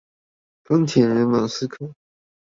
[0.63, 1.93] 鋼鐵人馬斯克